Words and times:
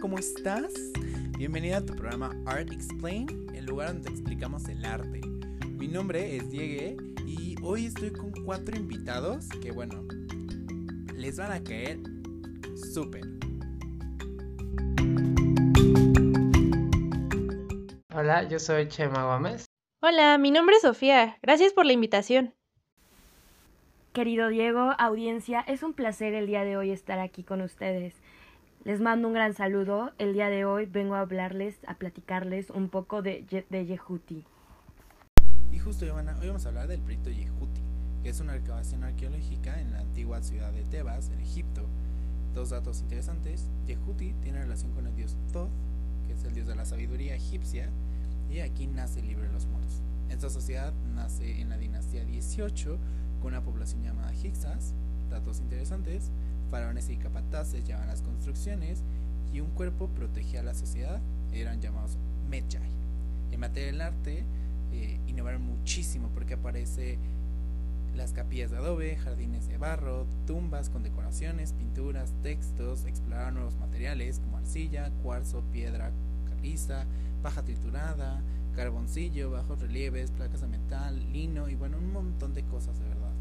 ¿cómo 0.00 0.18
estás? 0.18 0.72
Bienvenida 1.36 1.78
a 1.78 1.84
tu 1.84 1.94
programa 1.94 2.30
Art 2.46 2.70
Explain, 2.70 3.26
el 3.54 3.66
lugar 3.66 3.94
donde 3.94 4.10
explicamos 4.10 4.68
el 4.68 4.84
arte. 4.84 5.20
Mi 5.66 5.88
nombre 5.88 6.36
es 6.36 6.50
Diego 6.50 7.02
y 7.26 7.56
hoy 7.62 7.86
estoy 7.86 8.12
con 8.12 8.32
cuatro 8.44 8.76
invitados 8.76 9.48
que, 9.60 9.72
bueno, 9.72 10.04
les 11.14 11.36
van 11.38 11.50
a 11.50 11.64
caer 11.64 11.98
súper. 12.92 13.22
Hola, 18.14 18.44
yo 18.48 18.60
soy 18.60 18.86
Chema 18.88 19.24
Gómez. 19.24 19.64
Hola, 20.00 20.38
mi 20.38 20.52
nombre 20.52 20.76
es 20.76 20.82
Sofía. 20.82 21.38
Gracias 21.42 21.72
por 21.72 21.86
la 21.86 21.92
invitación. 21.92 22.54
Querido 24.12 24.48
Diego, 24.48 24.94
audiencia, 24.98 25.60
es 25.60 25.82
un 25.82 25.92
placer 25.92 26.34
el 26.34 26.46
día 26.46 26.64
de 26.64 26.76
hoy 26.76 26.90
estar 26.90 27.18
aquí 27.18 27.42
con 27.42 27.62
ustedes. 27.62 28.14
Les 28.84 29.00
mando 29.00 29.28
un 29.28 29.34
gran 29.34 29.54
saludo. 29.54 30.12
El 30.18 30.32
día 30.32 30.48
de 30.48 30.64
hoy 30.64 30.86
vengo 30.86 31.16
a 31.16 31.20
hablarles, 31.20 31.78
a 31.86 31.94
platicarles 31.94 32.70
un 32.70 32.88
poco 32.88 33.22
de, 33.22 33.44
de 33.68 33.86
Yehuti. 33.86 34.44
Y 35.72 35.78
justo, 35.78 36.06
Ivana, 36.06 36.36
hoy 36.40 36.46
vamos 36.46 36.64
a 36.64 36.68
hablar 36.68 36.86
del 36.86 37.00
proyecto 37.00 37.28
Yehuti, 37.28 37.82
que 38.22 38.28
es 38.28 38.40
una 38.40 38.54
excavación 38.54 39.02
arqueológica 39.02 39.80
en 39.80 39.92
la 39.92 40.00
antigua 40.00 40.42
ciudad 40.42 40.72
de 40.72 40.84
Tebas, 40.84 41.28
en 41.30 41.40
Egipto. 41.40 41.86
Dos 42.54 42.70
datos 42.70 43.00
interesantes. 43.00 43.68
Yehuti 43.86 44.32
tiene 44.42 44.60
relación 44.60 44.92
con 44.92 45.06
el 45.06 45.16
dios 45.16 45.36
Thoth, 45.52 45.70
que 46.26 46.34
es 46.34 46.44
el 46.44 46.54
dios 46.54 46.68
de 46.68 46.76
la 46.76 46.84
sabiduría 46.84 47.34
egipcia, 47.34 47.90
y 48.48 48.60
aquí 48.60 48.86
nace 48.86 49.20
el 49.20 49.26
libro 49.26 49.44
de 49.44 49.52
los 49.52 49.66
muertos. 49.66 50.02
Esta 50.30 50.50
sociedad 50.50 50.94
nace 51.14 51.60
en 51.60 51.68
la 51.68 51.78
dinastía 51.78 52.24
18 52.24 52.98
con 53.40 53.52
una 53.52 53.62
población 53.62 54.02
llamada 54.02 54.32
Hixas, 54.32 54.94
datos 55.30 55.60
interesantes, 55.60 56.30
faraones 56.68 57.08
y 57.08 57.16
capataces 57.16 57.84
llevaban 57.84 58.08
las 58.08 58.22
construcciones 58.22 59.02
y 59.52 59.60
un 59.60 59.70
cuerpo 59.70 60.08
protegía 60.08 60.60
a 60.60 60.62
la 60.62 60.74
sociedad, 60.74 61.20
eran 61.52 61.80
llamados 61.80 62.16
Medjay. 62.48 62.90
En 63.50 63.60
materia 63.60 63.92
del 63.92 64.00
arte, 64.00 64.44
eh, 64.92 65.20
innovaron 65.26 65.62
muchísimo 65.62 66.30
porque 66.34 66.54
aparece 66.54 67.18
las 68.14 68.32
capillas 68.32 68.70
de 68.70 68.78
adobe, 68.78 69.16
jardines 69.16 69.68
de 69.68 69.78
barro, 69.78 70.26
tumbas 70.46 70.90
con 70.90 71.02
decoraciones, 71.02 71.72
pinturas, 71.72 72.32
textos, 72.42 73.04
exploraron 73.04 73.54
nuevos 73.54 73.76
materiales 73.76 74.40
como 74.40 74.58
arcilla, 74.58 75.10
cuarzo, 75.22 75.62
piedra 75.72 76.10
caliza, 76.48 77.04
paja 77.42 77.62
triturada, 77.62 78.42
carboncillo, 78.74 79.50
bajos 79.50 79.80
relieves, 79.80 80.30
placas 80.32 80.62
de 80.62 80.68
metal, 80.68 81.32
lino 81.32 81.68
y 81.68 81.74
bueno, 81.74 81.98
un 81.98 82.12
montón 82.12 82.54
de 82.54 82.64
cosas 82.64 82.98
de 82.98 83.08
verdad. 83.08 83.32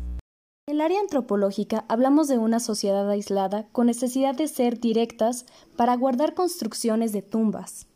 En 0.69 0.75
el 0.75 0.81
área 0.81 0.99
antropológica 0.99 1.85
hablamos 1.87 2.27
de 2.27 2.37
una 2.37 2.59
sociedad 2.59 3.09
aislada 3.09 3.69
con 3.71 3.87
necesidad 3.87 4.35
de 4.35 4.49
ser 4.49 4.81
directas 4.81 5.45
para 5.77 5.95
guardar 5.95 6.33
construcciones 6.33 7.13
de 7.13 7.21
tumbas. 7.21 7.87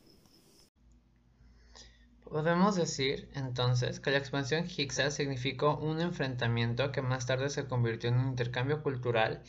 Podemos 2.24 2.78
decir, 2.78 3.28
entonces, 3.36 4.00
que 4.00 4.12
la 4.12 4.20
expansión 4.20 4.66
Hicsa 4.66 5.12
significó 5.12 5.80
un 5.80 6.00
enfrentamiento 6.00 6.94
que 6.94 7.02
más 7.02 7.26
tarde 7.26 7.50
se 7.50 7.68
convirtió 7.68 8.10
en 8.10 8.20
un 8.20 8.30
intercambio 8.30 8.82
cultural 8.84 9.44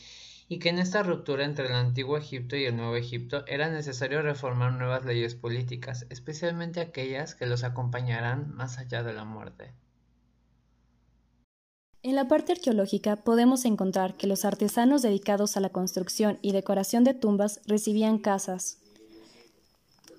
y 0.49 0.59
que 0.59 0.67
en 0.67 0.79
esta 0.79 1.01
ruptura 1.01 1.45
entre 1.45 1.67
el 1.67 1.75
antiguo 1.75 2.17
Egipto 2.17 2.57
y 2.57 2.65
el 2.65 2.75
nuevo 2.75 2.97
Egipto 2.97 3.45
era 3.47 3.69
necesario 3.69 4.21
reformar 4.21 4.73
nuevas 4.73 5.05
leyes 5.05 5.33
políticas, 5.33 6.07
especialmente 6.09 6.81
aquellas 6.81 7.35
que 7.35 7.45
los 7.45 7.63
acompañarán 7.63 8.53
más 8.53 8.79
allá 8.79 9.01
de 9.01 9.13
la 9.13 9.23
muerte. 9.23 9.71
En 12.03 12.15
la 12.15 12.27
parte 12.27 12.51
arqueológica 12.51 13.15
podemos 13.15 13.63
encontrar 13.63 14.15
que 14.15 14.27
los 14.27 14.43
artesanos 14.43 15.01
dedicados 15.01 15.55
a 15.55 15.61
la 15.61 15.69
construcción 15.69 16.37
y 16.41 16.51
decoración 16.51 17.05
de 17.05 17.13
tumbas 17.13 17.61
recibían 17.65 18.17
casas, 18.17 18.77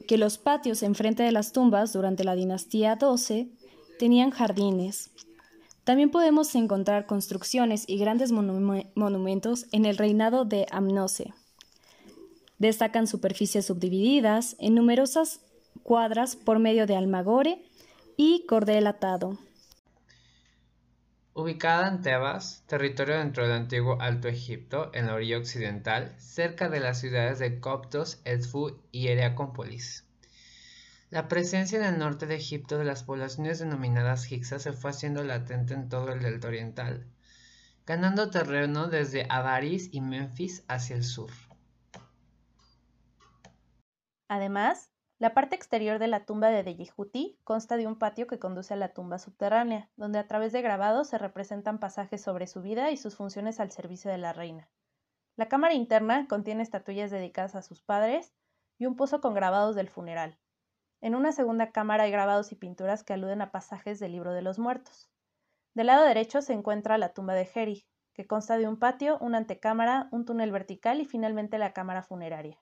que 0.09 0.17
los 0.17 0.39
patios 0.39 0.83
enfrente 0.83 1.23
de 1.23 1.31
las 1.31 1.53
tumbas 1.53 1.92
durante 1.92 2.25
la 2.25 2.36
dinastía 2.36 2.98
XII 2.98 3.53
tenían 3.98 4.31
jardines. 4.31 5.11
También 5.85 6.11
podemos 6.11 6.55
encontrar 6.55 7.05
construcciones 7.05 7.85
y 7.87 7.98
grandes 7.98 8.33
monumentos 8.33 9.67
en 9.70 9.85
el 9.85 9.98
reinado 9.98 10.47
de 10.47 10.67
Amnose. 10.70 11.35
Destacan 12.58 13.07
superficies 13.07 13.67
subdivididas 13.67 14.57
en 14.58 14.75
numerosas 14.75 15.41
cuadras 15.83 16.35
por 16.35 16.61
medio 16.61 16.87
de 16.87 16.97
almagore 16.97 17.63
y 18.17 18.47
cordel 18.47 18.87
atado. 18.87 19.37
Ubicada 21.36 21.89
en 21.89 22.00
Tebas, 22.00 22.62
territorio 22.68 23.18
dentro 23.18 23.42
del 23.42 23.56
antiguo 23.56 24.00
Alto 24.00 24.28
Egipto, 24.28 24.92
en 24.95 25.08
la 25.08 25.14
orilla 25.14 25.39
occidental, 25.39 26.14
cerca 26.17 26.68
de 26.68 26.78
las 26.78 27.00
ciudades 27.00 27.40
de 27.40 27.58
Coptos, 27.58 28.22
Edfu 28.24 28.78
y 28.92 29.08
Heliacópolis. 29.08 30.06
La 31.11 31.27
presencia 31.27 31.77
en 31.80 31.92
el 31.92 31.98
norte 31.98 32.27
de 32.27 32.36
Egipto 32.36 32.78
de 32.78 32.84
las 32.84 33.02
poblaciones 33.02 33.58
denominadas 33.58 34.30
Hicsa 34.30 34.61
se 34.61 34.72
fue 34.72 34.90
haciendo 34.90 35.24
latente 35.24 35.74
en 35.74 35.89
todo 35.89 36.12
el 36.12 36.22
delta 36.22 36.46
oriental, 36.46 37.05
ganando 37.84 38.30
terreno 38.30 38.86
desde 38.86 39.27
Avaris 39.28 39.89
y 39.92 40.02
Memphis 40.02 40.64
hacia 40.68 40.95
el 40.95 41.02
sur. 41.02 41.33
Además, 44.28 44.94
la 45.24 45.33
parte 45.33 45.57
exterior 45.57 45.98
de 45.98 46.07
la 46.07 46.27
tumba 46.27 46.51
de 46.51 46.62
Deyihuti 46.62 47.39
consta 47.45 47.79
de 47.79 47.86
un 47.86 47.98
patio 47.98 48.27
que 48.27 48.39
conduce 48.39 48.74
a 48.74 48.77
la 48.77 48.92
tumba 48.92 49.18
subterránea, 49.18 49.89
donde 49.96 50.18
a 50.18 50.27
través 50.27 50.52
de 50.52 50.61
grabados 50.61 51.08
se 51.08 51.17
representan 51.17 51.79
pasajes 51.79 52.20
sobre 52.20 52.46
su 52.46 52.61
vida 52.61 52.90
y 52.90 52.98
sus 52.98 53.17
funciones 53.17 53.58
al 53.58 53.70
servicio 53.70 54.11
de 54.11 54.18
la 54.18 54.34
reina. 54.34 54.68
La 55.36 55.48
cámara 55.48 55.73
interna 55.73 56.29
contiene 56.29 56.63
estatuillas 56.63 57.11
dedicadas 57.11 57.55
a 57.55 57.63
sus 57.63 57.80
padres 57.80 58.34
y 58.77 58.84
un 58.84 58.96
pozo 58.96 59.23
con 59.23 59.33
grabados 59.33 59.74
del 59.74 59.89
funeral. 59.89 60.39
En 61.01 61.14
una 61.14 61.33
segunda 61.33 61.73
cámara 61.73 62.02
hay 62.05 62.11
grabados 62.11 62.52
y 62.52 62.57
pinturas 62.57 63.02
que 63.02 63.14
aluden 63.14 63.40
a 63.40 63.51
pasajes 63.51 63.98
del 64.01 64.13
libro 64.13 64.34
de 64.34 64.42
los 64.42 64.58
muertos. 64.58 65.08
Del 65.73 65.86
lado 65.86 66.05
derecho 66.05 66.42
se 66.42 66.52
encuentra 66.52 66.98
la 66.98 67.14
tumba 67.14 67.33
de 67.33 67.48
Heri, 67.55 67.86
que 68.13 68.27
consta 68.27 68.58
de 68.58 68.68
un 68.68 68.79
patio, 68.79 69.17
una 69.23 69.39
antecámara, 69.39 70.07
un 70.13 70.27
túnel 70.27 70.52
vertical 70.52 71.01
y 71.01 71.07
finalmente 71.07 71.57
la 71.57 71.73
cámara 71.73 72.02
funeraria. 72.02 72.61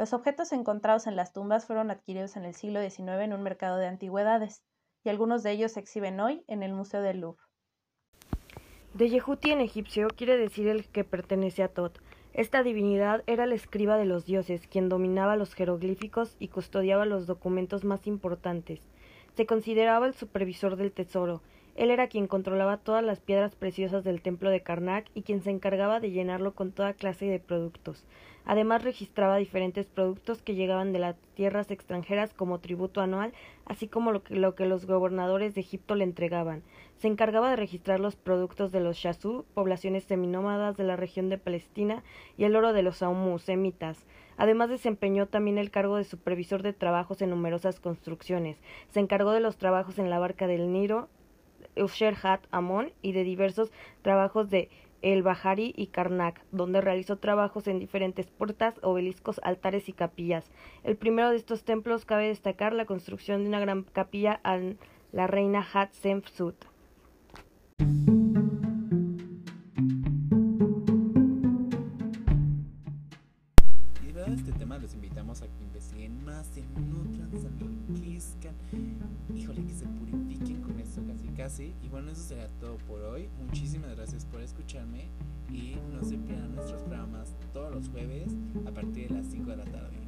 Los 0.00 0.14
objetos 0.14 0.50
encontrados 0.52 1.06
en 1.06 1.14
las 1.14 1.34
tumbas 1.34 1.66
fueron 1.66 1.90
adquiridos 1.90 2.34
en 2.36 2.46
el 2.46 2.54
siglo 2.54 2.80
XIX 2.80 3.20
en 3.20 3.34
un 3.34 3.42
mercado 3.42 3.76
de 3.76 3.86
antigüedades, 3.86 4.62
y 5.04 5.10
algunos 5.10 5.42
de 5.42 5.50
ellos 5.50 5.72
se 5.72 5.80
exhiben 5.80 6.18
hoy 6.20 6.42
en 6.48 6.62
el 6.62 6.72
Museo 6.72 7.02
del 7.02 7.20
Louvre. 7.20 7.44
De 8.94 9.10
Yehuti 9.10 9.50
en 9.50 9.60
egipcio 9.60 10.08
quiere 10.16 10.38
decir 10.38 10.68
el 10.68 10.88
que 10.88 11.04
pertenece 11.04 11.62
a 11.62 11.68
Tot. 11.68 12.00
Esta 12.32 12.62
divinidad 12.62 13.22
era 13.26 13.44
el 13.44 13.52
escriba 13.52 13.98
de 13.98 14.06
los 14.06 14.24
dioses, 14.24 14.66
quien 14.68 14.88
dominaba 14.88 15.36
los 15.36 15.52
jeroglíficos 15.54 16.34
y 16.38 16.48
custodiaba 16.48 17.04
los 17.04 17.26
documentos 17.26 17.84
más 17.84 18.06
importantes. 18.06 18.80
Se 19.36 19.44
consideraba 19.44 20.06
el 20.06 20.14
supervisor 20.14 20.76
del 20.76 20.92
tesoro. 20.92 21.42
Él 21.76 21.90
era 21.90 22.08
quien 22.08 22.26
controlaba 22.26 22.76
todas 22.76 23.04
las 23.04 23.20
piedras 23.20 23.54
preciosas 23.54 24.04
del 24.04 24.22
templo 24.22 24.50
de 24.50 24.62
Karnak 24.62 25.06
y 25.14 25.22
quien 25.22 25.42
se 25.42 25.50
encargaba 25.50 26.00
de 26.00 26.10
llenarlo 26.10 26.54
con 26.54 26.72
toda 26.72 26.94
clase 26.94 27.26
de 27.26 27.38
productos. 27.38 28.04
Además 28.44 28.82
registraba 28.82 29.36
diferentes 29.36 29.86
productos 29.86 30.42
que 30.42 30.54
llegaban 30.54 30.92
de 30.92 30.98
las 30.98 31.16
tierras 31.34 31.70
extranjeras 31.70 32.32
como 32.32 32.58
tributo 32.58 33.00
anual, 33.00 33.32
así 33.66 33.86
como 33.86 34.12
lo 34.12 34.54
que, 34.54 34.66
los 34.66 34.86
gobernadores 34.86 35.54
de 35.54 35.60
Egipto 35.60 35.94
le 35.94 36.04
entregaban. 36.04 36.62
Se 36.98 37.06
encargaba 37.06 37.50
de 37.50 37.56
registrar 37.56 38.00
los 38.00 38.16
productos 38.16 38.72
de 38.72 38.80
los 38.80 38.96
Shazú, 38.96 39.44
poblaciones 39.54 40.04
seminómadas 40.04 40.76
de 40.76 40.84
la 40.84 40.96
región 40.96 41.28
de 41.28 41.38
Palestina, 41.38 42.02
y 42.36 42.44
el 42.44 42.56
oro 42.56 42.72
de 42.72 42.82
los 42.82 43.02
Aumú, 43.02 43.38
semitas. 43.38 44.04
Además 44.36 44.70
desempeñó 44.70 45.26
también 45.26 45.58
el 45.58 45.70
cargo 45.70 45.96
de 45.96 46.04
supervisor 46.04 46.62
de 46.62 46.72
trabajos 46.72 47.20
en 47.20 47.30
numerosas 47.30 47.78
construcciones. 47.78 48.56
Se 48.88 49.00
encargó 49.00 49.32
de 49.32 49.40
los 49.40 49.58
trabajos 49.58 49.98
en 49.98 50.08
la 50.08 50.18
barca 50.18 50.46
del 50.46 50.72
Niro, 50.72 51.08
Hat 52.22 52.40
Amón 52.50 52.92
y 53.02 53.12
de 53.12 53.24
diversos 53.24 53.72
trabajos 54.02 54.50
de 54.50 54.68
el 55.02 55.22
Bahari 55.22 55.72
y 55.76 55.86
Karnak, 55.86 56.42
donde 56.52 56.80
realizó 56.80 57.16
trabajos 57.16 57.66
en 57.66 57.78
diferentes 57.78 58.26
puertas, 58.30 58.78
obeliscos, 58.82 59.40
altares 59.42 59.88
y 59.88 59.92
capillas. 59.92 60.50
El 60.84 60.96
primero 60.96 61.30
de 61.30 61.36
estos 61.36 61.64
templos 61.64 62.04
cabe 62.04 62.28
destacar 62.28 62.74
la 62.74 62.84
construcción 62.84 63.42
de 63.42 63.48
una 63.48 63.60
gran 63.60 63.84
capilla 63.84 64.40
a 64.44 64.58
la 65.12 65.26
reina 65.26 65.66
Hatshepsut. 65.72 66.56
Este 74.26 74.52
tema 74.52 74.78
invitamos 74.94 75.42
a 75.42 75.46
que 75.46 75.64
investiguen 75.64 76.24
más, 76.24 76.56
en 76.56 76.90
nutran, 76.90 77.30
se 77.32 77.48
híjole, 79.34 79.64
que 79.64 79.74
se 79.74 79.86
casi. 81.50 81.74
Y 81.82 81.88
bueno, 81.88 82.10
eso 82.10 82.22
será 82.22 82.48
todo 82.60 82.76
por 82.78 83.00
hoy. 83.02 83.28
Muchísimas 83.44 83.94
gracias 83.96 84.24
por 84.24 84.40
escucharme 84.40 85.08
y 85.50 85.76
no 85.92 86.02
se 86.04 86.16
pierdan 86.16 86.54
nuestros 86.54 86.82
programas 86.82 87.34
todos 87.52 87.74
los 87.74 87.88
jueves 87.88 88.32
a 88.66 88.70
partir 88.70 89.08
de 89.08 89.16
las 89.16 89.26
5 89.26 89.50
de 89.50 89.56
la 89.56 89.64
tarde. 89.64 89.98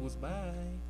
Goodbye. 0.00 0.87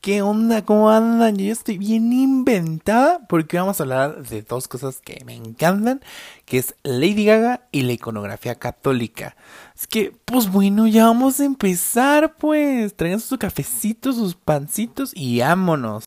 ¿Qué 0.00 0.22
onda? 0.22 0.64
¿Cómo 0.64 0.88
andan? 0.88 1.36
Yo 1.36 1.52
estoy 1.52 1.76
bien 1.76 2.10
inventada 2.10 3.20
porque 3.28 3.58
vamos 3.58 3.78
a 3.78 3.82
hablar 3.82 4.26
de 4.26 4.40
dos 4.40 4.66
cosas 4.66 4.98
que 5.00 5.22
me 5.26 5.34
encantan, 5.34 6.00
que 6.46 6.56
es 6.56 6.74
Lady 6.84 7.26
Gaga 7.26 7.68
y 7.70 7.82
la 7.82 7.92
iconografía 7.92 8.54
católica. 8.54 9.36
Es 9.76 9.86
que, 9.86 10.16
pues 10.24 10.50
bueno, 10.50 10.86
ya 10.86 11.04
vamos 11.04 11.38
a 11.40 11.44
empezar, 11.44 12.36
pues. 12.38 12.96
Traigan 12.96 13.20
sus 13.20 13.38
cafecitos, 13.38 14.16
sus 14.16 14.34
pancitos 14.36 15.12
y 15.14 15.40
vámonos. 15.40 16.04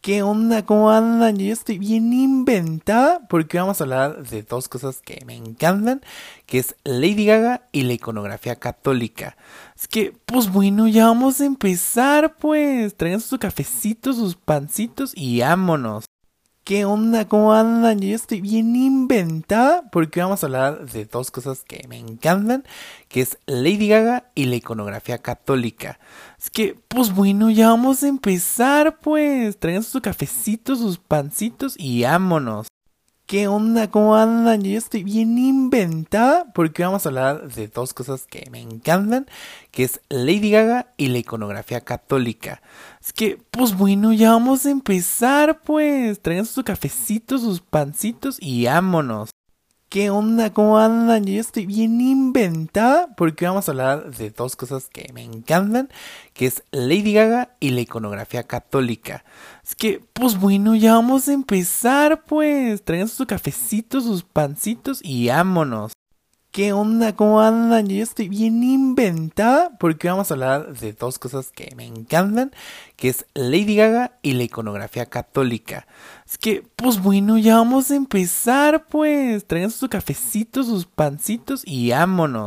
¿Qué 0.00 0.22
onda? 0.22 0.64
¿Cómo 0.64 0.90
andan? 0.90 1.36
Yo 1.38 1.52
estoy 1.52 1.78
bien 1.78 2.12
inventada 2.12 3.26
porque 3.28 3.58
vamos 3.58 3.80
a 3.80 3.84
hablar 3.84 4.22
de 4.28 4.42
dos 4.42 4.68
cosas 4.68 5.02
que 5.02 5.24
me 5.26 5.34
encantan, 5.34 6.02
que 6.46 6.58
es 6.60 6.76
Lady 6.84 7.26
Gaga 7.26 7.68
y 7.72 7.82
la 7.82 7.94
iconografía 7.94 8.54
católica. 8.56 9.36
Es 9.76 9.88
que, 9.88 10.14
pues 10.24 10.52
bueno, 10.52 10.86
ya 10.86 11.06
vamos 11.06 11.40
a 11.40 11.46
empezar, 11.46 12.36
pues. 12.36 12.96
Traigan 12.96 13.20
sus 13.20 13.40
cafecitos, 13.40 14.16
sus 14.16 14.36
pancitos 14.36 15.12
y 15.16 15.40
vámonos. 15.40 16.07
¿Qué 16.68 16.84
onda? 16.84 17.26
¿Cómo 17.26 17.54
andan? 17.54 17.98
Yo 18.00 18.14
estoy 18.14 18.42
bien 18.42 18.76
inventada 18.76 19.88
porque 19.90 20.20
vamos 20.20 20.42
a 20.42 20.48
hablar 20.48 20.84
de 20.84 21.06
dos 21.06 21.30
cosas 21.30 21.64
que 21.66 21.86
me 21.88 21.96
encantan, 21.96 22.62
que 23.08 23.22
es 23.22 23.38
Lady 23.46 23.88
Gaga 23.88 24.30
y 24.34 24.44
la 24.44 24.56
iconografía 24.56 25.16
católica. 25.16 25.98
Es 26.38 26.50
que, 26.50 26.78
pues 26.88 27.14
bueno, 27.14 27.48
ya 27.48 27.70
vamos 27.70 28.02
a 28.02 28.08
empezar, 28.08 28.98
pues. 29.00 29.58
Traigan 29.58 29.82
sus 29.82 30.02
cafecitos, 30.02 30.80
sus 30.80 30.98
pancitos 30.98 31.74
y 31.78 32.02
vámonos. 32.02 32.66
¿Qué 33.28 33.46
onda? 33.46 33.90
¿Cómo 33.90 34.16
andan? 34.16 34.62
Yo 34.62 34.78
estoy 34.78 35.04
bien 35.04 35.36
inventada 35.36 36.50
porque 36.54 36.82
vamos 36.82 37.04
a 37.04 37.10
hablar 37.10 37.52
de 37.52 37.68
dos 37.68 37.92
cosas 37.92 38.26
que 38.26 38.48
me 38.50 38.58
encantan, 38.58 39.26
que 39.70 39.84
es 39.84 40.00
Lady 40.08 40.50
Gaga 40.50 40.94
y 40.96 41.08
la 41.08 41.18
iconografía 41.18 41.82
católica. 41.82 42.62
Es 43.02 43.12
que, 43.12 43.38
pues 43.50 43.76
bueno, 43.76 44.14
ya 44.14 44.32
vamos 44.32 44.64
a 44.64 44.70
empezar, 44.70 45.60
pues. 45.60 46.22
Traigan 46.22 46.46
sus 46.46 46.64
cafecitos, 46.64 47.42
sus 47.42 47.60
pancitos 47.60 48.38
y 48.40 48.64
vámonos. 48.64 49.28
¿Qué 49.88 50.10
onda? 50.10 50.52
¿Cómo 50.52 50.78
andan? 50.78 51.24
Yo 51.24 51.40
estoy 51.40 51.64
bien 51.64 51.98
inventada 52.02 53.08
porque 53.16 53.46
vamos 53.46 53.68
a 53.68 53.72
hablar 53.72 54.14
de 54.14 54.28
dos 54.28 54.54
cosas 54.54 54.90
que 54.92 55.10
me 55.14 55.22
encantan, 55.22 55.88
que 56.34 56.44
es 56.44 56.62
Lady 56.72 57.14
Gaga 57.14 57.56
y 57.58 57.70
la 57.70 57.80
iconografía 57.80 58.42
católica. 58.42 59.24
Es 59.64 59.74
que, 59.74 60.04
pues 60.12 60.38
bueno, 60.38 60.74
ya 60.76 60.92
vamos 60.92 61.26
a 61.28 61.32
empezar, 61.32 62.24
pues. 62.24 62.84
Traigan 62.84 63.08
sus 63.08 63.26
cafecitos, 63.26 64.04
sus 64.04 64.24
pancitos 64.24 65.00
y 65.02 65.28
vámonos. 65.28 65.92
¿Qué 66.50 66.72
onda? 66.72 67.14
¿Cómo 67.14 67.40
andan? 67.40 67.88
Yo 67.88 68.02
estoy 68.02 68.28
bien 68.30 68.62
inventada 68.64 69.70
porque 69.78 70.08
vamos 70.08 70.30
a 70.30 70.34
hablar 70.34 70.74
de 70.78 70.94
dos 70.94 71.18
cosas 71.18 71.52
que 71.52 71.72
me 71.76 71.86
encantan, 71.86 72.52
que 72.96 73.10
es 73.10 73.26
Lady 73.34 73.76
Gaga 73.76 74.12
y 74.22 74.32
la 74.32 74.44
iconografía 74.44 75.04
católica. 75.06 75.86
Es 76.26 76.38
que, 76.38 76.64
pues 76.74 77.02
bueno, 77.02 77.36
ya 77.36 77.56
vamos 77.56 77.90
a 77.90 77.96
empezar, 77.96 78.86
pues. 78.86 79.46
Traigan 79.46 79.70
sus 79.70 79.90
cafecitos, 79.90 80.66
sus 80.66 80.86
pancitos 80.86 81.62
y 81.66 81.90
vámonos. 81.90 82.46